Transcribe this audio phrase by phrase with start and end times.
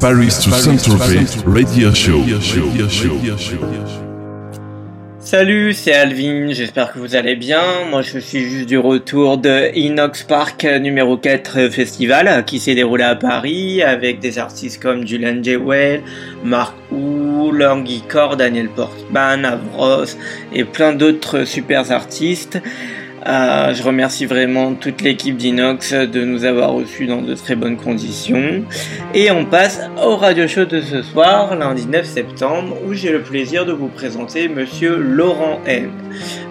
[0.00, 2.22] Paris to Saint-Tropez Radio Show.
[5.18, 7.60] Salut, c'est Alvin, j'espère que vous allez bien.
[7.90, 13.04] Moi je suis juste du retour de Inox Park numéro 4 festival qui s'est déroulé
[13.04, 15.56] à Paris avec des artistes comme Julian J.
[15.56, 16.02] Well,
[16.44, 20.16] Mark Hu, Langy Core, Daniel Portman, Avros
[20.52, 22.60] et plein d'autres super artistes.
[23.28, 27.76] Euh, je remercie vraiment toute l'équipe d'Inox de nous avoir reçus dans de très bonnes
[27.76, 28.64] conditions.
[29.12, 33.20] Et on passe au radio show de ce soir, lundi 9 septembre, où j'ai le
[33.20, 35.90] plaisir de vous présenter monsieur Laurent N.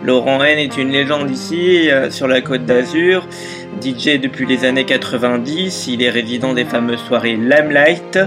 [0.04, 3.28] Laurent N est une légende ici, euh, sur la côte d'Azur.
[3.82, 8.20] DJ depuis les années 90, il est résident des fameuses soirées Limelight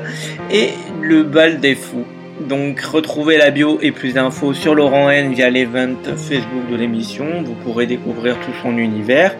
[0.51, 0.71] et
[1.01, 2.07] le bal des fous.
[2.51, 7.45] Donc retrouvez la bio et plus d'infos sur Laurent N via l'event Facebook de l'émission.
[7.45, 9.37] Vous pourrez découvrir tout son univers.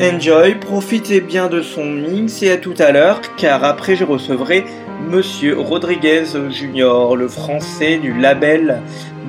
[0.00, 4.64] Enjoy, profitez bien de son mix et à tout à l'heure car après je recevrai
[5.10, 8.82] Monsieur Rodriguez Junior, le français du label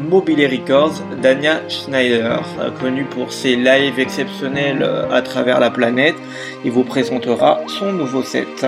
[0.08, 2.44] Mobile Records, Dania Schneider,
[2.80, 6.16] connu pour ses lives exceptionnels à travers la planète.
[6.64, 8.68] Il vous présentera son nouveau set.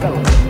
[0.00, 0.49] Fellas.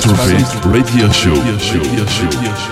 [0.00, 1.34] Paris to Saint-Tropez Radio Show.
[1.34, 2.69] Radio show.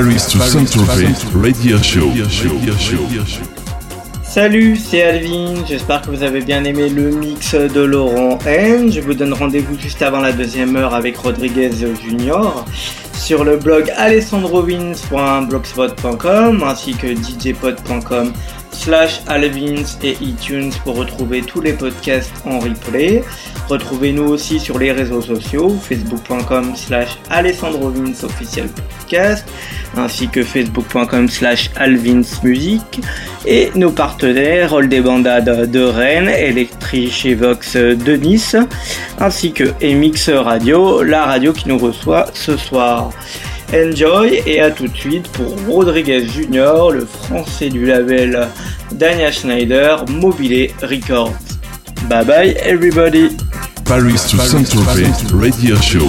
[0.00, 2.10] Paris to Saint-Tropez Radio Show.
[4.22, 8.90] Salut, c'est Alvin, j'espère que vous avez bien aimé le mix de Laurent N.
[8.90, 11.70] Je vous donne rendez-vous juste avant la deuxième heure avec Rodriguez
[12.02, 12.64] Junior
[13.12, 18.32] sur le blog alessandrovins.blogspot.com ainsi que djpod.com
[18.72, 23.22] slash alvins et iTunes pour retrouver tous les podcasts en replay.
[23.68, 29.46] Retrouvez-nous aussi sur les réseaux sociaux, facebook.com slash alessandrovins officiel podcast,
[29.96, 33.00] ainsi que facebook.com slash alvinsmusic,
[33.46, 38.56] et nos partenaires All des Bandades de Rennes, Electric et Vox de Nice,
[39.18, 43.10] ainsi que Emix Radio, la radio qui nous reçoit ce soir.
[43.72, 48.48] Enjoy et à tout de suite pour Rodriguez Junior, le français du label
[48.92, 51.32] Dania Schneider, Mobile Records.
[52.08, 53.36] Bye bye everybody!
[53.84, 56.06] Paris to Saint-Tropez Radio Show.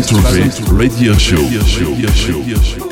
[0.00, 2.89] Paris to Saint-Tropez Radio Show.